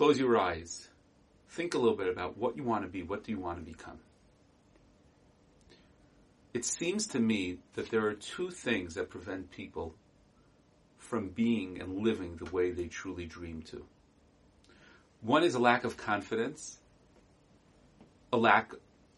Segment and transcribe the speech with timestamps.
[0.00, 0.88] close your eyes.
[1.50, 3.02] Think a little bit about what you want to be.
[3.02, 3.98] What do you want to become?
[6.54, 9.94] It seems to me that there are two things that prevent people
[10.96, 13.84] from being and living the way they truly dream to.
[15.20, 16.78] One is a lack of confidence,
[18.32, 18.72] a lack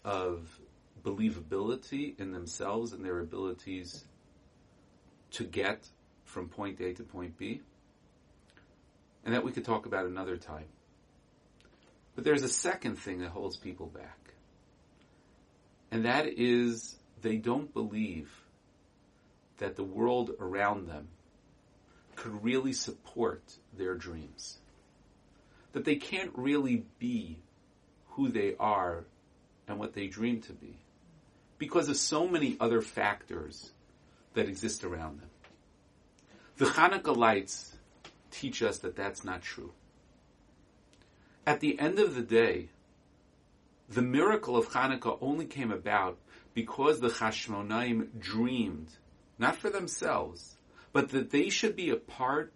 [0.05, 0.59] of
[1.05, 4.05] believability in themselves and their abilities
[5.31, 5.87] to get
[6.25, 7.61] from point A to point B.
[9.25, 10.67] And that we could talk about another time.
[12.15, 14.35] But there's a second thing that holds people back.
[15.91, 18.31] And that is they don't believe
[19.59, 21.09] that the world around them
[22.17, 23.43] could really support
[23.77, 24.59] their dreams.
[25.73, 27.39] That they can't really be
[28.11, 29.05] who they are
[29.69, 30.77] and what they dream to be
[31.59, 33.71] because of so many other factors
[34.35, 35.31] that exist around them.
[36.57, 37.75] The Hanukkah lights
[38.43, 39.73] teach us that that's not true.
[41.47, 42.71] At the end of the day,
[43.89, 46.19] the miracle of Hanukkah only came about
[46.53, 48.89] because the Chashmonaim dreamed,
[49.39, 50.57] not for themselves,
[50.93, 52.53] but that they should be a part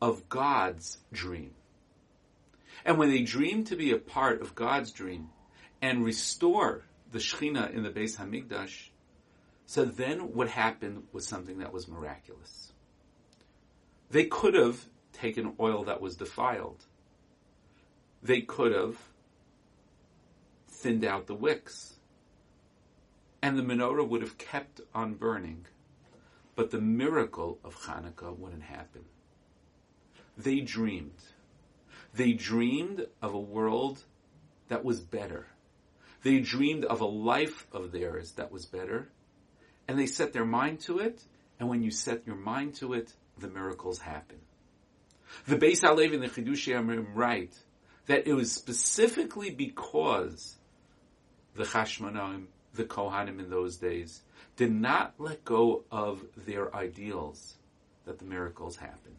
[0.00, 1.52] of God's dream.
[2.84, 5.30] And when they dreamed to be a part of God's dream
[5.80, 8.88] and restore the Shechina in the Beis Hamikdash,
[9.64, 12.72] so then what happened was something that was miraculous.
[14.10, 14.84] They could have
[15.14, 16.84] taken oil that was defiled.
[18.22, 18.96] They could have
[20.68, 21.94] thinned out the wicks.
[23.42, 25.66] And the menorah would have kept on burning.
[26.56, 29.04] But the miracle of Hanukkah wouldn't happen.
[30.36, 31.22] They dreamed.
[32.14, 34.04] They dreamed of a world
[34.68, 35.46] that was better.
[36.22, 39.08] They dreamed of a life of theirs that was better.
[39.86, 41.22] And they set their mind to it.
[41.60, 44.38] And when you set your mind to it, the miracles happen.
[45.46, 47.54] The Beis Halevi and the Chidushei write
[48.06, 50.56] that it was specifically because
[51.54, 54.22] the Chashmonaim, the Kohanim in those days,
[54.56, 57.54] did not let go of their ideals
[58.04, 59.12] that the miracles happen.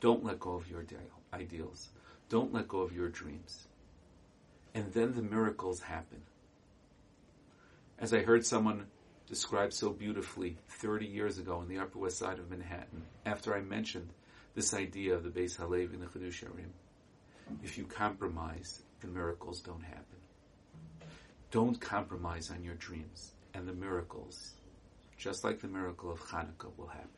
[0.00, 0.84] Don't let go of your
[1.32, 1.88] ideals.
[2.28, 3.66] Don't let go of your dreams.
[4.74, 6.22] And then the miracles happen.
[7.98, 8.86] As I heard someone
[9.28, 13.60] describe so beautifully 30 years ago in the Upper West Side of Manhattan, after I
[13.60, 14.08] mentioned
[14.54, 16.72] this idea of the Beis Halevi and the Chidushei HaRim,
[17.62, 20.04] if you compromise, the miracles don't happen.
[21.50, 24.52] Don't compromise on your dreams, and the miracles,
[25.16, 27.08] just like the miracle of Hanukkah, will happen.